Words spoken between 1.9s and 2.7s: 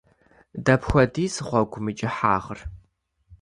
и кӏыхьагъыр?